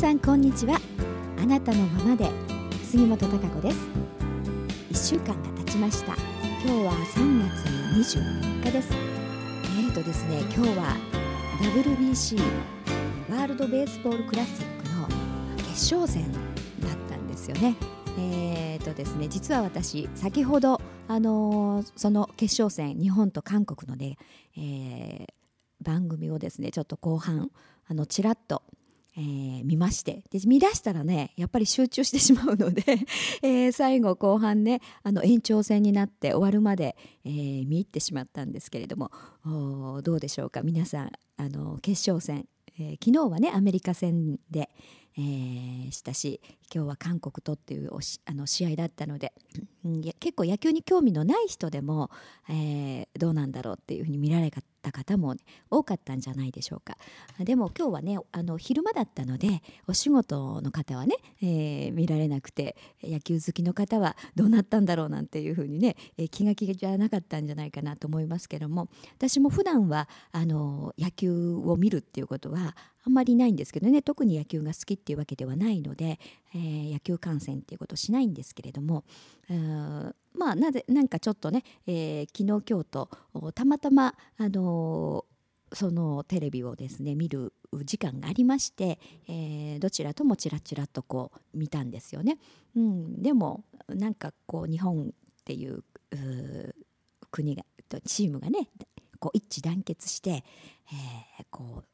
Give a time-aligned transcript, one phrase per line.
[0.00, 0.80] さんこんにちは。
[1.36, 2.30] あなたのままで
[2.84, 3.76] 杉本孝子です。
[4.90, 6.14] 1週間が経ちました。
[6.64, 7.50] 今日は3
[7.94, 8.94] 月24日です。
[8.94, 10.96] えーとですね今日は
[11.84, 12.40] WBC
[13.30, 15.06] ワールドベースボールクラシックの
[15.58, 16.40] 決勝戦だっ
[17.10, 17.76] たんですよね。
[18.18, 24.16] えーとですね、実は私先ほど、あのー、その決勝戦日本と韓国のね、
[24.56, 25.26] えー、
[25.82, 27.50] 番組をですねちょっと後半
[27.86, 28.62] あのちらっと
[29.16, 30.22] えー、見まして。
[30.30, 32.82] で見出したらねやっぱり集中してしまうので
[33.42, 39.10] えー、最後後半ねあの延長戦になって終わるまで、えー、見入ってしまったんですけれども
[40.02, 40.62] どうでしょうか？
[40.62, 42.46] 皆さんあの決勝戦、
[42.78, 44.68] え昨日はねアメリカ戦で、
[45.16, 46.40] えー、したし
[46.74, 47.90] 今日は韓国とっていう
[48.26, 49.32] あの試合だったので、
[49.84, 52.10] うん、結構野球に興味のない人でも、
[52.48, 54.50] えー、どうなんだろうっていうふうに見られ
[54.80, 55.36] た方も、
[55.70, 56.96] 多かったんじゃないでしょうか。
[57.44, 72.76] でも今日はねあの昼間だったのでお仕事の方はね、えー、見られなくて野球好きの方はどうなったんだろうなんていうふうにね、えー、気が気じゃなかったんじゃないかなと思いますけども私も普段はあの野球を見るっていうことは
[73.06, 76.18] あんまりないんですけどね特に野球が好きっていうわけではないので、
[76.54, 79.04] えー、野球観戦っていうことをしないんですけれども
[80.34, 83.08] まあなぜなんかちょっとね、えー、昨日今日と
[83.54, 87.52] たまたまあのー、そのテレビをですね見る
[87.84, 88.98] 時間がありまして、
[89.28, 92.38] えー、どちらともちらちらとこう見たんですよね。
[92.76, 95.84] うん、でもなんかこう日本っていう
[97.30, 97.64] 国が
[98.04, 98.68] チームがね
[99.18, 101.84] こう一致団結して、えー、こ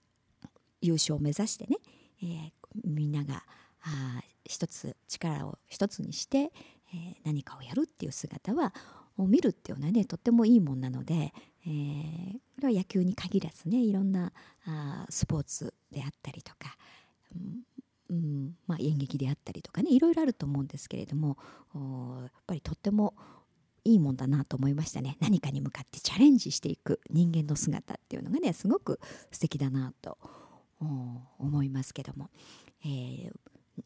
[0.45, 0.47] う
[0.81, 1.77] 優勝を目指してね、
[2.23, 2.51] えー、
[2.85, 3.45] みんなが
[3.83, 6.53] あ一つ力を一つにして、
[6.95, 8.73] え、何かをやるっていう姿は
[9.19, 11.33] を見るっていうのはねとってもいいもんなので、
[11.67, 14.33] えー、これは野球に限らずねいろんな
[14.67, 16.77] あスポーツであったりとか、
[18.11, 21.37] うんまあ、演劇であったりとかねいろいろあると思うんですけれども
[21.75, 23.15] やっぱりとっても
[23.85, 25.17] いいもんだなと思いましたね。
[25.21, 28.99] 何かに向かってチャレンジしていく人間の姿っていうのがねすごく
[29.31, 30.19] 素敵だなと
[31.39, 32.29] 思いますけども、
[32.85, 33.31] えー、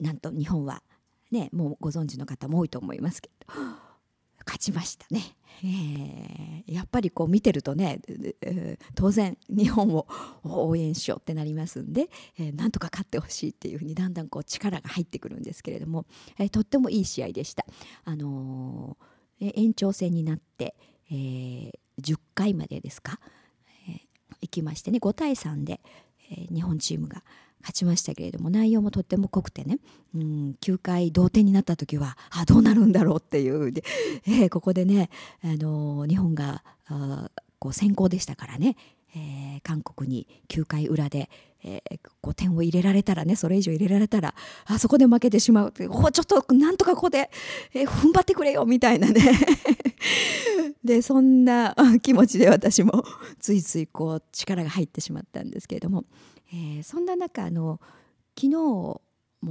[0.00, 0.82] なんと日本は
[1.31, 3.55] ねもうご存知の方も多いと思いますけど
[4.47, 5.23] 勝ちましたね、
[5.63, 8.01] えー、やっぱりこう見てるとね、
[8.95, 10.09] 当然日本を
[10.43, 12.09] 応援しようってなりますんで、
[12.39, 16.07] えー、なんとか勝ってほしいっていうふうにだんだんこう力が入ってくるんですけれども、
[16.39, 17.67] えー、とってもいい試合でした。
[18.05, 20.75] あのー、延長戦になって、
[21.11, 23.21] えー、10回までですか、
[23.89, 24.01] えー、
[24.41, 25.81] 行きましてね5対3で、
[26.31, 27.23] えー、日本チームが
[27.60, 29.78] 勝ちましたけれども内容もとっても濃くてね、
[30.15, 33.84] うん、9回同点になった時はあどうなるんだろうっていうで、
[34.26, 35.10] えー、ここでね、
[35.43, 38.76] あのー、日本があこう先行でしたからね、
[39.15, 41.28] えー、韓国に9回裏で、
[41.62, 44.34] えー、こう点を入れられたらねそれ以上入れられたら
[44.66, 47.31] あそこで負けてしまうっておちょっとなんとかここで、
[47.75, 49.20] えー、踏ん張ってくれよみたいなね。
[50.82, 53.04] でそんな気持ちで私も
[53.38, 56.04] ついついこう力が入ってしまったんですけれども、
[56.53, 57.81] えー、そんな中あの
[58.38, 59.00] 昨日も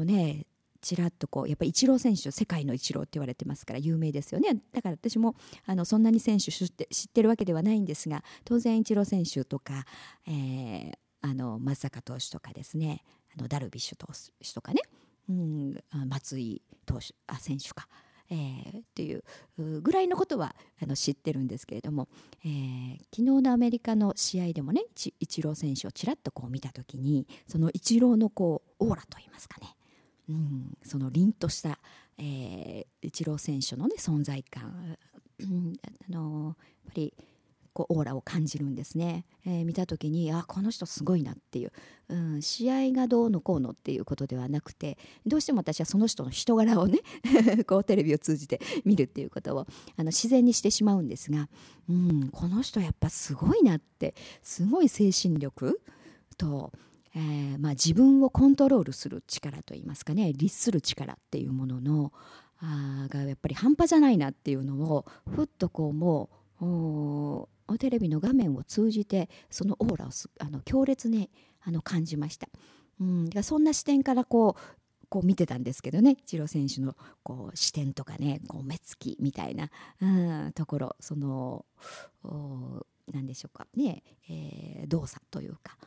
[0.06, 0.46] ね
[0.82, 9.86] ちらっとこうやっぱりイチロー選手世界のイチローって言われてますから有名ですよねだから私もあのそんなに選手知って知ってるわけではないんですが当然イチロー選手とか、
[10.28, 13.04] えー、あの松坂投手とかですね
[13.38, 14.08] あのダルビッシュ投
[14.42, 14.82] 手とかね、
[15.30, 15.76] うん、
[16.08, 17.88] 松井投手あ選手か。
[18.32, 19.24] えー、っていう
[19.82, 22.08] ぐらいのことはあの知ってるんですけれども、
[22.46, 24.84] えー、昨日のアメリカの試合でもね
[25.20, 29.76] イチロー選手をちらっとこう見た時にそのイチローのこうオーラといいますかね、
[30.30, 31.80] うん、その凛とした、
[32.18, 34.98] えー、イチロー選手のね存在感、
[35.42, 37.14] あのやっぱり
[37.74, 41.72] こうオーラを感じるんですね、えー、見た時にあこの人すごいなっていう、
[42.10, 47.00] うん、試合がどうのこうのっていうことではなくてどうしても私はその人の人柄をね
[47.68, 51.50] こうテレビを通じて見るっていうことをあの自然にしてしまうんですが、
[51.90, 55.82] うん、この人やっぱすごいなってすごい精神力
[56.38, 56.72] と
[57.16, 62.14] えーまあ、自分をコントロールする力といいますかね律する力っていうものの
[62.62, 66.30] あがやっぱり半端じゃないなっていうのをふっとこうも
[66.62, 71.30] うテレビの画面を通じてそのオーラをあの強烈に
[71.62, 72.48] あの感じました。
[73.00, 74.80] うん、そんな視点からこう
[75.10, 79.70] こう見てたんですけどねイチロー選手のこう視点とかねこう目つきみたいな、
[80.02, 81.66] うん、ところその
[83.12, 85.78] 何でしょうかね、えー、動作というか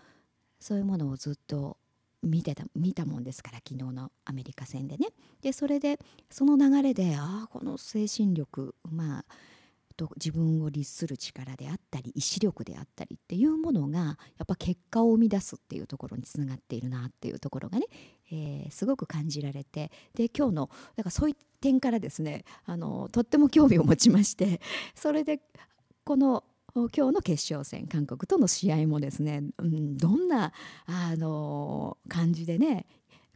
[0.58, 1.76] そういうものをずっと
[2.23, 5.08] 見てた見たもんですから昨日のアメリカ戦でね
[5.40, 5.99] でそれで
[6.31, 9.25] その流れでああこの精神力まあ
[10.08, 17.87] と自分を律する力であったり意志力であったりっていうものがやっぱ結果を生み出すっていうところにつながっているなっていうところがね、
[18.31, 24.60] えー、すごく感じられてで今日のだからそういう点からですねあのとっても興味を持ちまして
[24.96, 25.40] それで
[26.04, 26.44] この
[26.75, 30.52] 今日の決勝戦韓国との試合もですね、うん、どんな
[30.87, 32.87] あの感じでね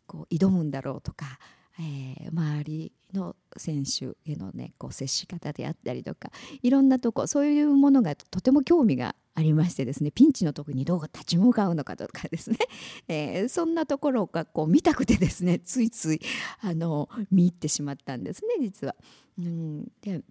[0.07, 1.39] こう挑むんだろうとか
[1.79, 6.31] えー、周りの選手への、ね、こう接し方であったりとか
[6.63, 12.59] いろんなとこそういうものがとても興味がありましてですねピンチの時にどう立ち向かうのかとかですね、
[13.09, 16.21] えー、そんなところがこう見たくてですね ついつい
[16.61, 18.95] あの見入ってしまったんですね実は。
[19.39, 20.23] うん、で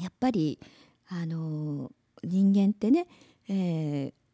[0.00, 0.58] やっぱり
[1.08, 1.92] あの
[2.24, 3.06] 人間ってね、
[3.48, 4.24] えー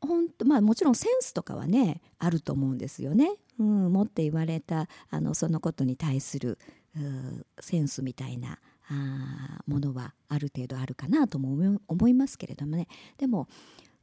[0.00, 3.32] 本当まあもちろんセンスとかはねあると思うんですよね。
[3.58, 6.58] うん、持って言われたあのそのことに対する
[7.60, 8.58] センスみたいな
[8.90, 13.48] あものはある程度あるかなとも思いますけれどもねでも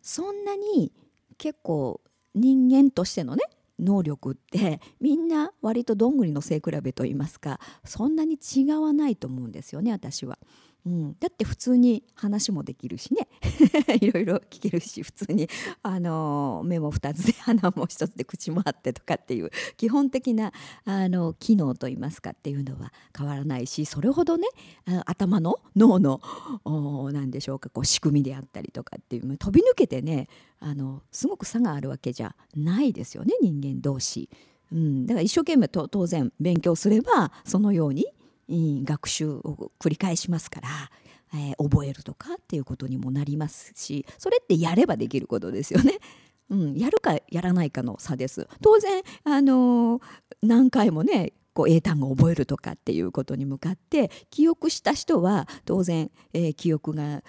[0.01, 0.91] そんなに
[1.37, 2.01] 結構
[2.35, 3.43] 人間としてのね
[3.79, 10.37] 能力ってみんな割とどんぐりの背比べといいますかそんなに違わないと思うんですよね私は。
[10.85, 13.27] うん、だって普通に話もできるしね。
[14.01, 15.49] いろいろ聞けるし普通に、
[15.81, 20.53] あの目も2つで鼻も1つで口もあってとかっていう基本的な
[20.83, 24.47] あの機能といいますかっていうのは変わらないしそれほどね
[25.05, 26.21] 頭の脳の
[27.11, 30.27] 何でしょうかこう仕組みであったりとかっていう飛び抜けてね
[30.59, 34.29] あのすごく差があるわけじゃないですよね人間同士。
[34.71, 38.07] うん、だから一生懸命と当然勉強すればそのように
[38.49, 40.69] 学習を繰り返しますから、
[41.33, 45.99] えー、覚えるとかっていうことにもなりますしそれってやればできることですよね。
[46.47, 48.47] うん、やるかやらないかの差です。
[48.61, 50.01] 当然、あのー、
[50.43, 57.23] 何回もねこう英単語を覚えるとかっていうことに向かって記憶した人は当然、えー、記憶が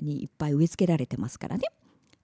[0.00, 1.64] にいっぱい植え付けられてますからね、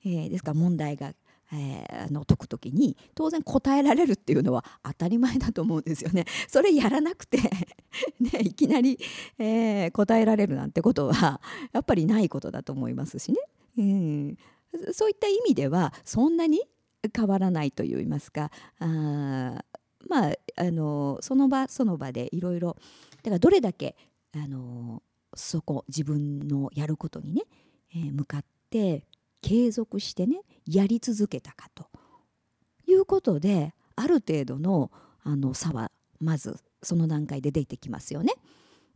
[0.05, 1.13] えー、ですから問題が
[1.53, 6.25] えー、の解く時に当然答えられるっていうのは当たり前だと思うんですよね。
[6.49, 7.39] それやらなくて
[8.21, 8.99] ね、いきなり、
[9.39, 11.41] えー、答えられるなんてことは
[11.73, 13.39] やっぱりないことだと思いますしね。
[13.77, 14.39] うん、
[14.93, 16.63] そういった意味ではそんなに
[17.15, 19.65] 変わらないといいますかあ
[20.09, 22.77] まああのその場その場でいろいろ
[23.23, 23.97] だからどれだけ
[24.33, 25.03] あの
[25.35, 27.43] そこ自分のやることにね、
[27.95, 29.05] えー、向かって
[29.45, 31.91] 継続してねやり続けたかと
[32.87, 34.91] いうことである程度の
[35.23, 38.33] あの差はまずその段階で出てきますよね。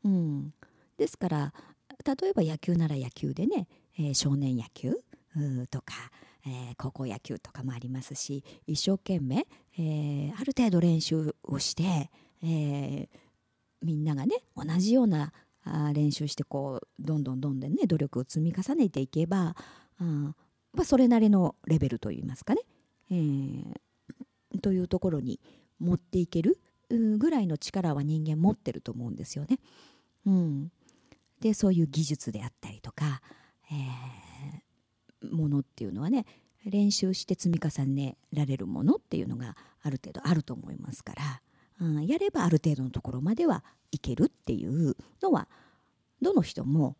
[0.04, 0.54] うん、
[0.96, 1.54] ですから
[2.04, 3.66] 例えば野球なら野球でね、
[3.98, 4.94] えー、少年野球
[5.70, 5.94] とか、
[6.46, 9.46] えー、高校野球とかもありますし一生懸命、
[9.78, 12.10] えー、ある程度練習をして、
[12.42, 13.08] え
[13.82, 15.32] みんながね同じような
[15.64, 19.54] あ練習してこうどんどんどんどんね努力を積み重ねていけば
[19.98, 20.34] あ
[20.72, 22.62] まあ、それなりのレベルといいますかね、
[23.10, 25.40] えー、というところに
[25.80, 26.58] 持っていける
[26.90, 29.58] ぐらいの力は人間持ってると思うんですよね。
[30.26, 30.72] うん、
[31.40, 33.20] でそういう技術であったりとか、
[33.70, 36.26] えー、ものっていうのはね
[36.64, 41.42] 練習して積み重ねられるものっていうのがある程度あると思いますから、
[41.80, 45.48] うん、やればある程度のところまではいけるっていうのは
[46.20, 46.96] どの人も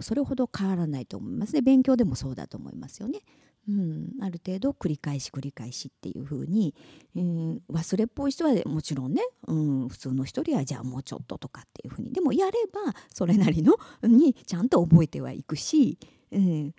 [0.00, 1.54] それほど変わらないと思います。
[1.54, 3.20] ね勉強でもそうだと思いますよね。
[3.68, 6.74] うん、ある程度繰り返し繰り返しっていうふうに、
[7.14, 12.12] うん、忘れっぽい人はもちろんね、うん、普通の人よりはじゃあもうちょっととかっていうふうに。
[12.12, 12.80] でもやれば
[13.12, 15.98] それなりのにちゃんと覚えてはいくし、
[16.32, 16.74] うん、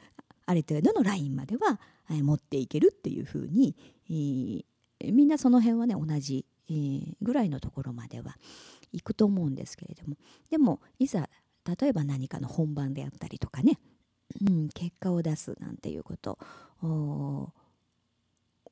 [0.45, 1.79] ある程度のラインまでは、
[2.09, 3.75] 持っていけるっていうふうに、
[4.09, 8.37] えー、みんなその辺はね同じ、えー、ぐらいのところまでは
[8.91, 10.17] 行くと思うんですけれども。
[10.49, 11.29] でもいざ
[11.65, 13.79] 例えば何かの本番であったりとかね、
[14.45, 16.37] うん、結果を出すなんていうこと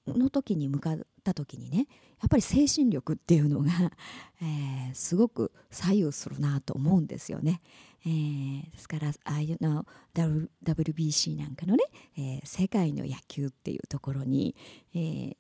[0.08, 1.88] の時に向かった時にね
[2.22, 3.72] やっぱり精神力っていうのが、
[4.42, 7.62] えー、すごく左右するなと思うんですよね。
[8.06, 11.84] えー、ですからああいうの WBC なんかのね、
[12.16, 14.56] えー、世界の野球っていうところに、
[14.94, 15.36] え、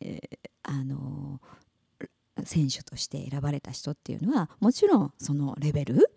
[0.64, 1.40] あの
[2.44, 6.12] 選手として選ばれた人っていうのはもちろんそのレベル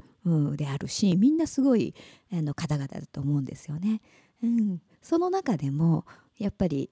[0.57, 1.95] であるしみんなすごい
[2.33, 4.01] あの方々だと思うんですよね。
[4.43, 6.05] うん、その中でも
[6.39, 6.91] やっぱり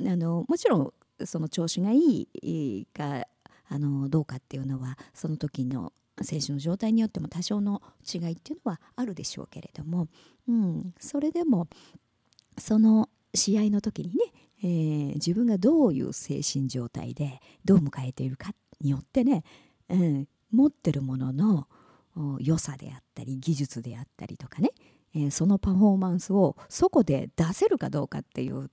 [0.00, 0.92] あのもちろん
[1.24, 3.26] その調子がいいか
[3.68, 10.08] あのどうかっていうのはその時の選手の状態によっても多少の違いっていうのはあるでしょうけれども、
[10.48, 11.68] うん、それでも
[12.58, 14.16] その試合の時にね、
[14.62, 19.42] えー、自分がどういう精神状態でどう迎えているかによってね、
[19.88, 21.66] うん、持ってるものの
[22.40, 24.70] 良さであったり技術であったりとかね、
[25.14, 28.70] えー、そのパフォーマンスをそこで出せるかどうかっていう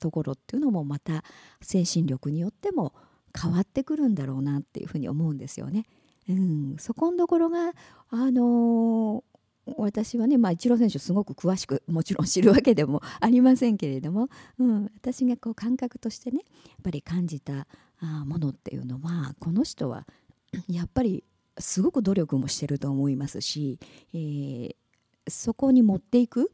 [0.00, 1.24] ところっていうのもまた
[1.60, 2.92] 精神力によっても
[3.40, 5.84] 変わってくるんだろうなっていうふうに思うんですよね。
[6.28, 7.72] うん、そこのところが、
[8.10, 17.66] あのー、私はね、まあ、イチロー選手すごく詳しくもちろん知るわけでもありませんけれども、うん、私がこう感覚としてねやっぱり感じた
[18.26, 20.06] ものっていうのはこの人は
[20.68, 21.24] やっぱり
[21.58, 23.78] すごく努力もしてると思いますし、
[24.12, 24.74] えー、
[25.28, 26.50] そこに持っていく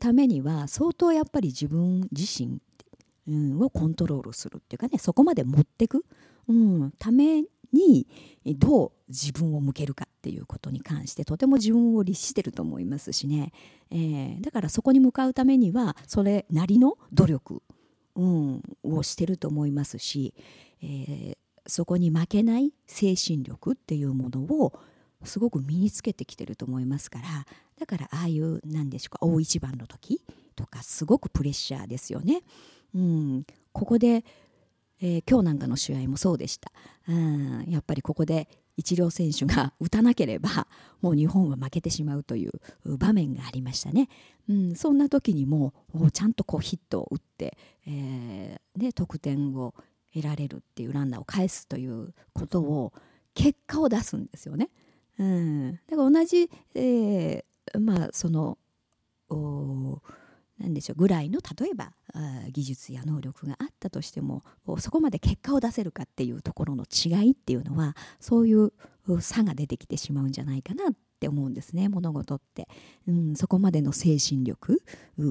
[0.00, 2.60] ためには相当やっぱり自分自身、
[3.60, 6.04] をコントロールするっていうかねそこまで持っていく、
[6.48, 8.06] うん、ために
[8.46, 13.52] どう自分を向けるかっていうことに関してとても自分を律してると思いますしね、
[13.90, 17.62] えー、だからそこに向かうためにはそれなりの努力、
[18.14, 20.34] うん、をしてると思いますし、
[20.82, 21.36] えー、
[21.66, 24.72] そこに負けない精神力っていうものを
[25.24, 27.46] すごく身につけてきてると思いますから
[27.78, 30.22] だからああいう何でしょうか大一番の時
[30.54, 32.42] とかすごくプレッシャーですよね。
[32.94, 34.24] うん、ここで、
[35.02, 36.72] えー、今日なんかの試合もそうでした、
[37.08, 40.66] うん、やっぱりここでイチロー選手が 打たなければ
[41.02, 44.08] もう日本は負けてしまうという場面がありましたね、
[44.48, 45.74] うん、そんな時にも
[46.12, 49.74] ちゃんとこうヒットを打って、えー、で得点を
[50.16, 52.92] 得られるっていうランナーを返すということを
[53.34, 54.70] 結果を出すんですよね。
[55.18, 58.58] うん、だから同じ、えー、まあその
[60.58, 61.92] 何でしょうぐらいの例えば
[62.50, 64.42] 技術や能力があったとしても
[64.78, 68.72] そこまで結果を出せるかっていうところの違いっていうのはそういう
[69.20, 72.68] 差が出てきてしまうんじゃないかなって思うんですね物事って、
[73.06, 74.82] うん、そこまでの精神力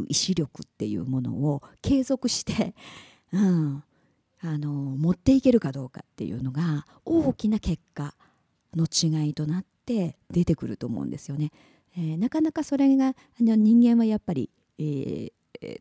[0.07, 2.75] 意志力っていうものを継続して、
[3.31, 3.83] うん、
[4.45, 8.13] あの持っていけるかどうかっていうのが大きな結果
[8.75, 11.51] の違いとなって出てくると思うんですよね。
[11.97, 15.31] えー、なかなかそれがあの人間はやっぱり、えー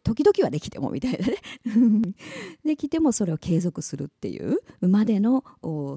[0.03, 1.35] 時々はできてもみたいなね
[2.65, 5.45] できてもそれを継続するっていうまでの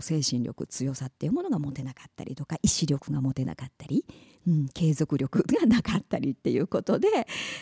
[0.01, 4.05] 精神力強さっていうものが持てなかったりとか意志力が持てなかったり、
[4.47, 7.07] うん、継続力がなかったりっていうことで、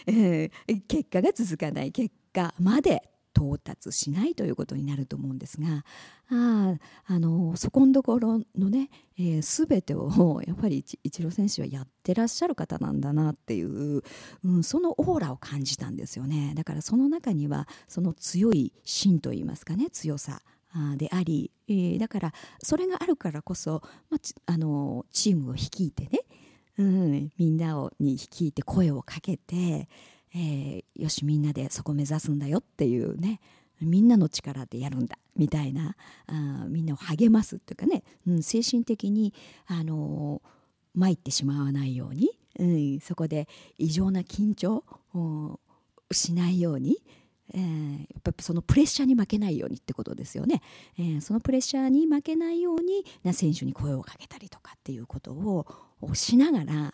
[0.08, 5.84] えー、結果が続かない結果まで到達しないということになると思うんですが
[6.30, 6.76] あ
[7.06, 8.90] あのそこのところのね、
[9.20, 14.02] えー、全てを やっぱりイチロー選手はやってらっしゃる方なんだなっていう、
[14.44, 16.54] うん、そのオーラを感じたんですよね。
[16.56, 20.42] だからその中にはその強い芯といいますかね強さ
[20.98, 26.20] であり、えー、だからそれがあるからこそ、まあ、あのチームを率いてね、
[26.78, 29.88] うん、みんなをに率いて声をかけて、
[30.36, 33.40] えー、よしみんなでそこ目指すんだよっていうね
[33.82, 35.96] みんなの力でやるんだみたいな
[36.28, 39.34] あみんなを励ますっていうかね、うん、精神的に、
[39.68, 42.64] あのー、参ってしまわないように、う
[42.98, 45.60] ん、そこで異常な緊張を
[46.12, 46.98] しないように、
[47.54, 50.62] えー、やっぱそのプレッシャーに負けないようにってことですよね、
[50.98, 55.66] えー、そのプレッシャーに負けないようにな選手に声をかけたりとかっていうことを
[56.14, 56.94] しながら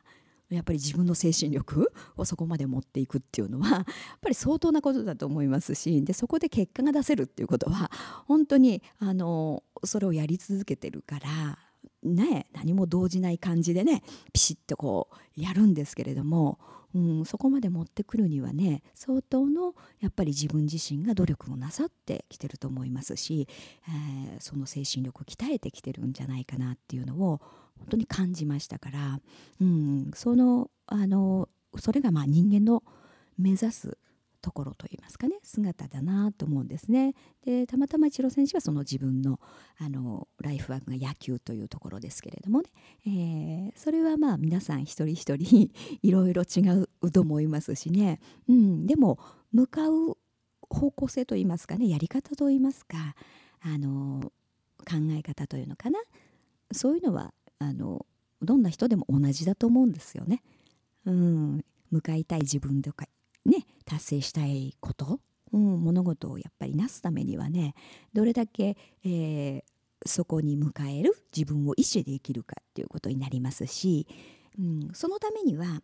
[0.52, 3.86] やっぱり自分の精神力をそこまで持っていくっていうのはやっ
[4.22, 7.90] ぱり相当なことだと思いますしでそこで結果が出せるっていうことは
[8.28, 11.58] 本当にあのそれをやり続けてるから
[12.04, 14.04] ね何も動じない感じでね
[14.34, 16.60] ピシッとこうやるんですけれども、
[16.96, 23.48] うん、そこまで持ってくるにはね相当のやっぱり自分自身が努力をなさってきてると思いますし、
[23.88, 27.42] えー、その精神力を鍛えてきてるんじゃないかなっていうのを
[27.82, 29.20] 本当に感じましたから、
[29.60, 32.84] うん、そのあのそれがまあ人間の
[33.38, 33.98] 目指す
[34.42, 37.14] ところといいますかね姿だなと思うんですね。
[37.46, 39.40] でたまたまイチロー選手はその自分の
[39.78, 42.70] あのライフワークが野球というところですけれどもね、
[43.06, 45.72] えー、それはまあ皆さん一人一人
[46.02, 46.62] いろいろ違
[47.02, 48.20] うと思いますしね、
[48.50, 49.20] うん、でも
[49.52, 50.18] 向かう
[50.62, 53.16] 方向性といいますかねやり方といいますか
[53.62, 54.32] あの
[54.80, 56.00] 考え方というのかな。
[56.74, 58.08] そういうのはあの
[58.42, 60.42] どんな人でも同じだと思うんですよね。
[61.06, 63.06] うん、向かいたい自分とか
[63.46, 65.20] ね達成したいこと、
[65.54, 67.76] うん、物事をやっぱりなすためにはね
[68.14, 69.64] どれだけ、えー、
[70.06, 74.08] そこに迎える自分を意思で生きるかっていうことになりますし、
[74.60, 75.82] うん、そのためには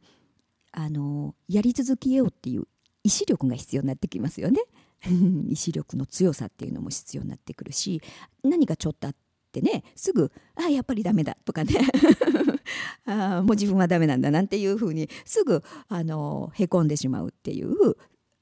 [0.72, 2.63] あのやり続けようっていう
[3.03, 4.62] 意志力が必要になってきますよね。
[5.48, 8.01] 意志力の強さっていうのも必要になってくるし
[8.43, 9.15] 何かちょっとあっ
[9.60, 11.76] ってねすぐ「あやっぱりダメだ」とかね。
[13.06, 17.96] あもう自分はダメなんだなんていうふうにすぐあのへこんでしまうっていう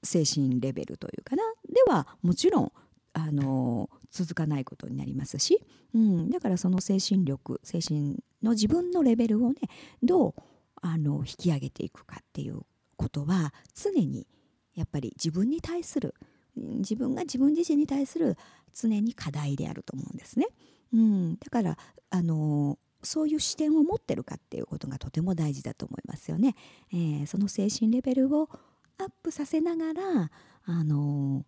[0.04, 1.44] 精神レベルというかな。
[1.70, 2.72] ではもちろん
[3.14, 5.62] あの続かないことになりますし、
[5.94, 9.56] うん、だからその精神力精神の自分のレベルをね
[10.02, 10.34] どう
[10.82, 12.62] あの引き上げていくかっていう
[12.98, 14.28] ことは常に
[14.74, 16.16] やっぱり自分に対する
[16.56, 18.38] 自分が自分自身に対する
[18.74, 20.48] 常に課題であると思うんですね。
[20.96, 21.78] うん、だから
[22.10, 26.56] あのそういう視点を持ってるかっていうことがとても大事だと思いますよね。
[26.92, 28.50] えー、その精神レベルを
[28.98, 30.32] アップさせながら
[30.64, 31.46] あの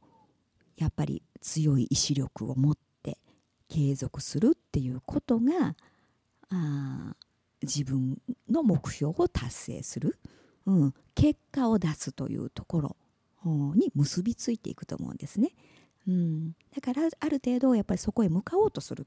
[0.75, 3.17] やっぱり強い意志力を持って
[3.69, 5.75] 継続するっていうことが
[6.49, 7.15] あ
[7.63, 10.19] 自分の目標を達成する、
[10.65, 12.95] うん、結果を出すというところ
[13.75, 15.51] に結びついていくと思うんですね。
[16.07, 19.05] うん、だからある程度やっぱりそこへ向かおうとする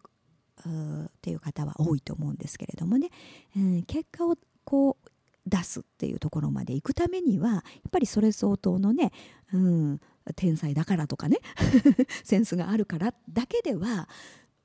[0.68, 3.10] っていう方は多いと思うんですけれどもね、
[3.56, 5.10] うん、結果をこう
[5.46, 9.10] 出すっていうところまで行くためにはやっぱりそれ相当のね、
[9.52, 10.00] うん、
[10.36, 11.38] 天才だからとかね
[12.24, 14.08] センスがあるからだけでは、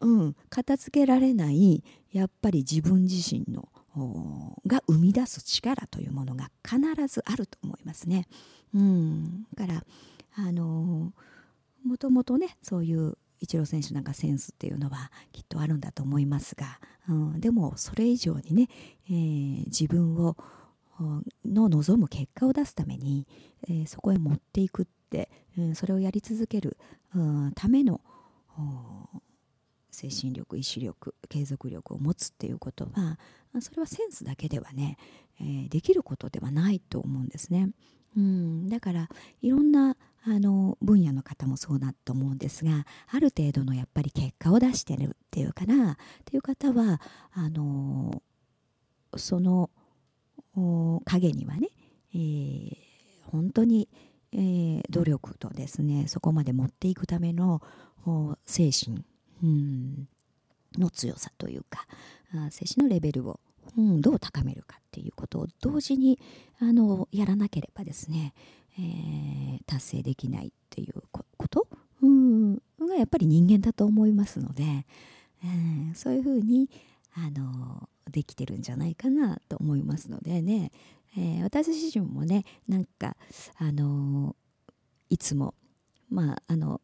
[0.02, 3.70] うん、片付けられないやっぱり自分自身の
[4.68, 8.28] が生み出す力というものが必ずあると思いますね。
[8.74, 9.86] うん、だから
[10.36, 11.14] あの
[11.86, 18.70] もともとねそういうイチロー選手なんかセンスっていうのはきっとあるんだと思いますが、うん、でもそれ以上にね、
[19.10, 20.38] えー、自分を
[21.46, 23.28] の望む結果を出すために、
[23.68, 26.78] えー、そこへ持っていくって、うん、それをやり続ける、
[27.14, 28.00] うん、ための
[29.92, 33.20] 精神力意志力継続力を持つっていうことは
[33.60, 34.98] それはセンスだけではね、
[35.40, 37.70] えー、できることではないと思うんですね。
[38.18, 39.10] うん、だから
[39.42, 47.00] いろんなあの分野の方もそうだと思うんですがある程度のやっぱり結果を出してるっていうかなっていう方は
[47.34, 48.24] あの
[49.16, 49.70] その
[51.06, 51.70] 影にはね、
[52.14, 52.76] えー、
[53.32, 53.88] 本当に、
[54.32, 57.62] えー、努力とですねそこまで持っていくための
[58.46, 59.04] 精神、
[59.44, 60.08] うん、
[60.78, 61.86] の強さというか
[62.50, 63.40] 精神のレベルを、
[63.78, 66.20] うん、どう高めるかっていうことを同時に
[66.60, 68.34] あのやらなければですね、
[68.78, 71.68] えー、達成できないっていうこと、
[72.02, 76.70] うん、がやっぱり人間だと思いますので、えー、そういうふうに
[77.16, 80.72] あのできてるんじゃないかなと思いますのでね、
[81.18, 83.16] えー、私自身もねなんか
[83.58, 84.36] あの
[85.10, 85.54] いつも
[86.10, 86.82] まああの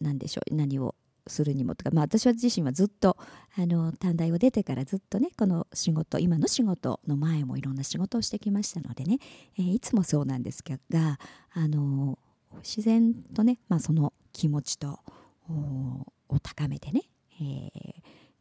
[0.00, 0.94] 何でしょう何を
[1.26, 3.16] するにもとか、まあ、私は自身はずっと
[3.56, 9.18] あの短大を出てからずっとねこの仕事今の仕事の前もいろんな仕事をしてきましたのでね、
[9.58, 11.18] えー、いつもそうなんですが
[11.52, 12.18] あの
[12.62, 15.00] 自然とね、まあ、その気持ちと
[15.48, 17.02] を高めてね、
[17.40, 17.70] え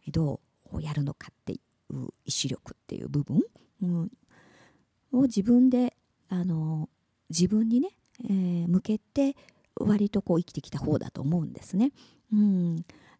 [0.08, 0.40] ー、ど
[0.72, 1.60] うやるのかってい
[1.92, 3.42] う意志力っていう部分、
[3.82, 4.12] うん、
[5.14, 5.96] を自分で
[6.30, 6.90] あの
[7.30, 7.90] 自分にね、
[8.26, 9.36] えー、向けて
[9.76, 11.92] 割とこう生きてきた方だと思うんですね。
[12.32, 12.76] うん、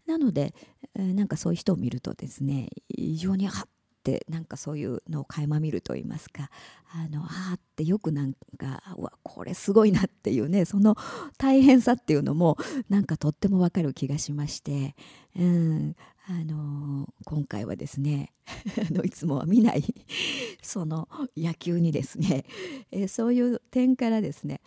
[0.06, 0.54] なので、
[0.96, 3.68] えー、なんかそういう人を見るとですね非常にはっ
[4.04, 6.50] てなんかそういうのを垣間見ると言いますか
[6.94, 10.96] あのあってよくなんかうわこれすごいなっていうねその
[11.38, 12.58] 大変さっていうのも
[12.90, 14.96] なんかとってもわかる気がしまして、
[15.40, 15.96] うん、
[16.28, 18.34] あの今回はですね
[18.90, 19.84] あのいつもは見ない
[20.62, 22.46] その野球にですね、
[22.92, 24.62] えー、そういう点からですね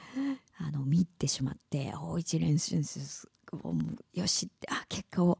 [0.59, 2.99] あの見ってしまって大一連選手
[4.19, 5.39] よしってあ結果を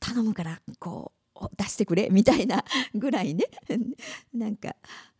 [0.00, 2.64] 頼むからこう出してくれみたいな
[2.94, 3.44] ぐらいね。
[4.32, 4.76] なんか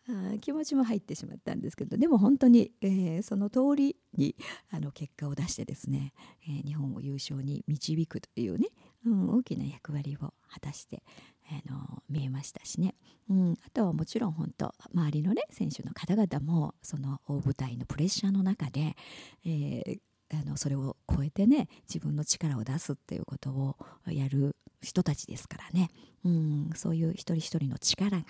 [0.08, 4.34] あ気持ちも入ってしまったんですけどでも本当に、えー、その通りに
[4.70, 6.12] あの結果を出してですね、
[6.44, 8.68] えー、日本を優勝に導くというね、
[9.06, 11.04] うん、大きな役割を果たして、
[11.52, 12.94] あの見えましたしね、
[13.28, 18.96] うん、あとはもちろん本当周りのね選手の方々もその大舞台のプレッシャーの中で、
[19.44, 19.98] えー、
[20.32, 25.90] あのそれを超えてね自分の力を出すっていうことをやる人たちですからね、
[26.24, 28.24] うん、そういう一人一人の力が、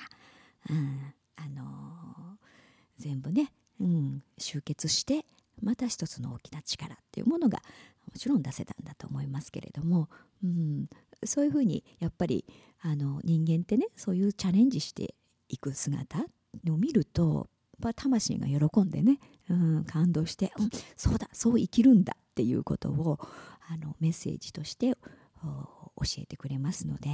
[0.70, 1.14] うん。
[1.36, 5.24] あのー、全部ね、うん、集結して
[5.62, 7.58] また一つの大きな力っていうものが
[8.10, 10.08] もちろん出せたんだと思いますけれども、
[10.42, 10.86] うん、
[11.24, 12.44] そういうふうにやっぱり
[12.80, 15.14] あの人間ってねそういうチャレンジして
[15.48, 16.18] いく姿
[16.68, 17.48] を見ると
[17.96, 19.18] 魂が喜んでね、
[19.50, 23.18] うん、感動して、うん、そうだそう生きるんだっていうことを
[23.68, 24.96] あのメッセージとして
[25.96, 27.08] 教えてくれますので、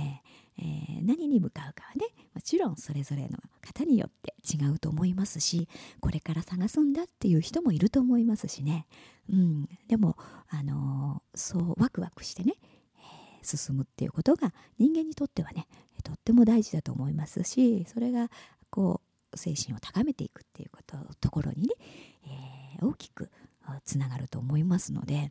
[0.59, 5.69] えー、何に向かうかはねもちろんそれぞれの方によって違うと思いますし
[6.01, 8.87] これから探すんだっていう人もいると思いますしね、
[9.31, 10.17] うん、でも、
[10.49, 12.55] あのー、そうワクワクしてね、
[12.97, 15.67] えー、進むっていうことが人間にとってはね
[16.05, 18.31] とっても大事だと思いますしそれが
[18.71, 19.01] こ
[19.33, 21.69] う精神を高めていくっていうことところにね、
[22.81, 23.31] え大きく
[23.85, 25.31] つながると思いますので、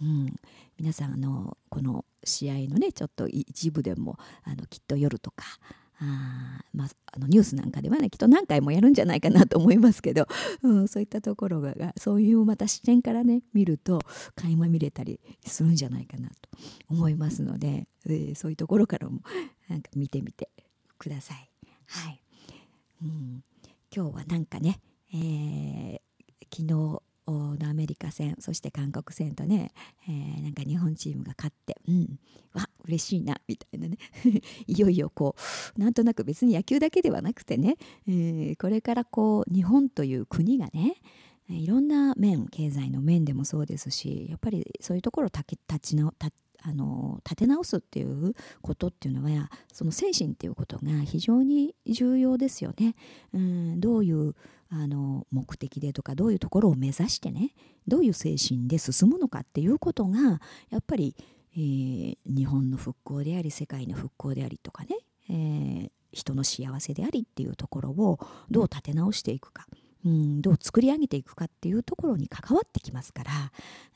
[0.00, 0.36] うん、
[0.78, 5.44] 皆さんあのこの試合のねちょっと一部でもあのきっと夜とか
[5.98, 10.26] あまあ、あのニュースなんかではねきっと何回もやるんじゃないかなと思いますけど、
[10.62, 14.00] うん、そういったところがそういうまた視点からね見ると
[14.34, 16.34] 垣間見れたりするんじゃないかなと
[16.90, 19.20] 思いますので、えー、そういうところからも
[19.68, 20.50] なんか見てみて
[20.98, 21.50] ください。
[21.86, 22.20] はい。
[23.02, 23.42] うん、
[23.94, 24.80] 今日はなんかね、
[25.14, 26.00] えー、
[26.54, 29.72] 昨日のアメリカ戦そして韓国戦とね、
[30.08, 32.18] えー、なんか日本チームが勝ってうん
[32.54, 33.98] わ嬉しいなみたいなね。
[34.66, 35.34] いよいよこ
[35.76, 40.96] うなんとなく別に野球だけではなくてね、えー、これからこう日本という国がね
[41.48, 46.12] いろんな面経済の面でもそうですしやっぱりそういうところを立ち直
[46.62, 52.94] あの立て直すっていうことっていうのはその精神っていうことが非常に重要ですよね。
[53.32, 54.34] うんどういう
[54.68, 57.54] あの目的でとかどういうところを目指してね
[57.86, 60.40] どういう精神で進むのかっていうことが
[60.70, 61.14] やっぱり、
[61.54, 64.96] えー、日本の復興であり世界の復興でありとかね、
[65.28, 68.18] えー、人の幸せでありっていうところを
[68.50, 69.66] どう立て直していくか。
[69.72, 73.32] うん、うんどう作り上げていくかっていうところに関わってきますから、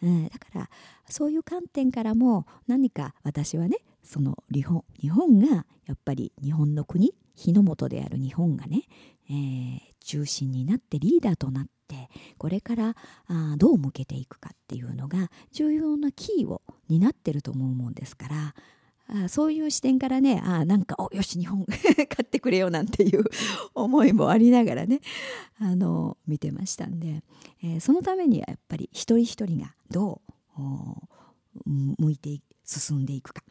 [0.03, 0.71] うん、だから
[1.09, 8.83] そういう観点からも何か私はねその日本日本がやっぱり日本の国日の本である日本がね、
[9.31, 12.97] えー、中心になってリーダーとなってこれから
[13.29, 18.55] あどう向けていくかっていうのが重要なキーを担ってると思うもんですから。
[19.13, 23.25] あそういう視点からねあなんかおよし日本 買ってくれよなんていう
[23.75, 25.01] 思いもありながらね
[25.59, 27.23] あの見てましたんで、
[27.63, 30.23] えー、そのためにはやっぱり一人一人がど
[30.57, 33.43] う向いて進んでいくか。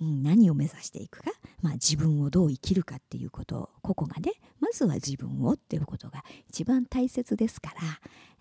[0.00, 7.76] うん、何を目指していくか、まあ、自分をどう生きるかっていうことを個々がねまずは自分をっていうことが一番大切ですから、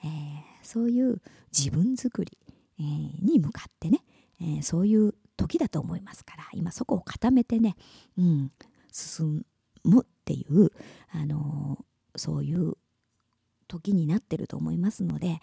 [0.05, 0.10] えー、
[0.63, 2.38] そういう自分づくり、
[2.79, 4.05] えー、に向かってね、
[4.39, 7.78] えー、そういう時だと思いますから今そこを固めてね、
[8.17, 8.52] うん、
[8.91, 9.45] 進
[9.86, 10.71] むっていう、
[11.12, 11.86] あの
[12.17, 12.73] そういう
[13.69, 15.39] 時になってると思いますので、え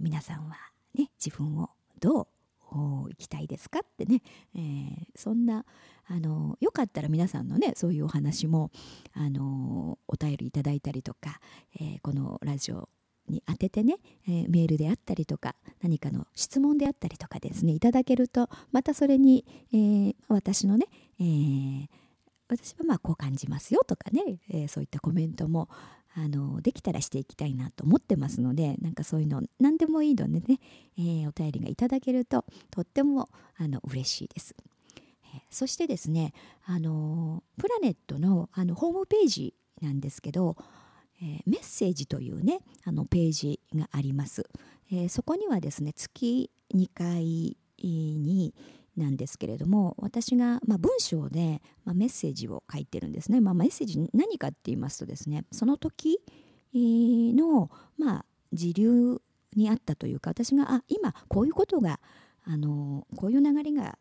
[0.00, 0.56] 皆さんは
[0.94, 1.68] ね自分を
[2.00, 2.26] どう
[2.72, 4.22] 行きたいですかってね、
[4.56, 5.64] えー、そんな
[6.06, 8.70] あのよかったら皆さんのねそういうお話も
[9.14, 11.40] あのお便りいただいたりとか、
[11.78, 12.88] えー、このラジオ
[13.28, 13.96] に当ててね、
[14.28, 20.86] えー、メールであったりとか何かの質問であったりとかですねいただけるとまたそれに、えー、私のね、
[21.20, 21.88] えー、
[22.48, 25.68] 私はまあこう感じますよとかね、えそういったコメントも
[26.16, 30.60] あのできたらしていきたいなと思ってますのでなんかそういうの何でもいいのでね、
[30.96, 34.54] えー、お便りがいただけるととってもあの嬉しいです。
[35.50, 36.32] そしてですね
[36.64, 40.56] あのプラネットのあのホームページなんですけど、
[41.22, 44.48] えー、メッセージというねあのページがあります。
[44.92, 48.54] えそこにはですね月2回に
[48.96, 56.20] なんですけれども私が、まあ、文章で、まあ、メッセージを書いてるんですね、まあ、メッセージ何かって言いますとですねその時
[56.74, 59.20] の、まあ、時流
[59.56, 62.00] にあったというか私があ今こういうことが
[62.44, 63.98] あのこういう流れが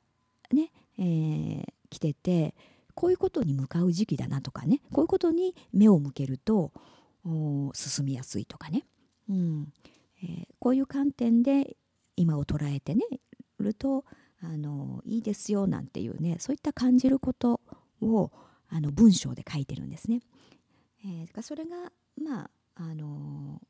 [0.51, 2.53] ね、えー、来てて
[2.93, 6.71] こういうことに向かう時期だなとかねこういうことに目を向けると
[7.73, 8.85] 進みやすいとかね、
[9.29, 9.73] うん
[10.21, 11.75] えー、こういう観点で
[12.15, 13.03] 今を捉えてね
[13.59, 14.05] ると
[14.41, 17.61] あのいいですよなんていうねそういった感じること
[18.01, 18.31] を
[18.69, 20.21] あの文章で書いてるんですね。
[21.05, 23.61] えー、それがまああの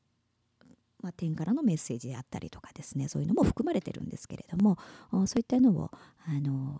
[1.01, 4.77] まあ、点からのメッセージであったりとかですねそういうのも含まれてるんですけれども
[5.27, 5.91] そういったのを
[6.25, 6.79] あの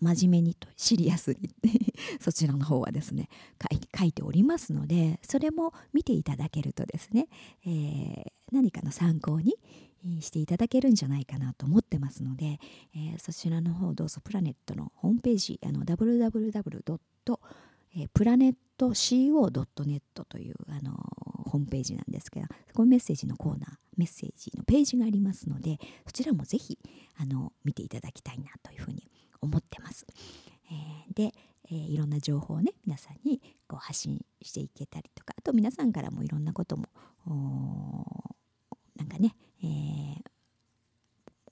[0.00, 1.54] 真面目にとシリアスに
[2.20, 3.28] そちらの方はですね
[3.96, 7.28] 書いておりますのでそれも見ていただけるとですね、
[7.64, 9.56] えー、何かの参考に
[10.20, 12.58] していただけるんじゃないかなと思ってますので、
[12.94, 17.00] えー、そちらの方どうぞプラネットのホームページあの www.
[18.14, 20.92] プラネット CO.net というあの
[21.50, 26.78] ホームページなんですけどそこにメッセージのコーナーメッセージのページがありますのでそちらもぜひ
[27.18, 29.09] あの見ていただきたいなというふうに
[29.40, 30.06] 思ってます。
[30.70, 31.32] えー、で、
[31.70, 36.88] えー、いろんな情報をね皆さんにこう発信していけたりとかあと皆さんからもいろんなことも
[38.96, 40.22] なんかね、えー、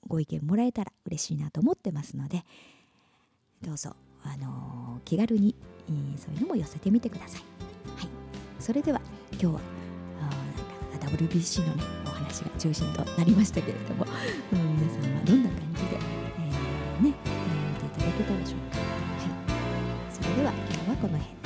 [0.07, 2.43] ご意見もらえたら嬉しいなと思ってますので
[3.61, 5.55] どうぞ、あのー、気軽に、
[5.87, 7.41] えー、そういうのも寄せてみてください。
[7.97, 8.09] はい、
[8.59, 9.01] それでは
[9.33, 9.61] 今日は
[10.21, 14.05] あなんか WBC のねお話が中心となりましたけれども、
[14.53, 15.99] うん、皆さんはどんな感じで、
[16.39, 17.13] えー、ね、
[18.19, 18.79] えー、見ていただけたでしょうか。
[18.79, 21.38] はい、それでは今日はこの辺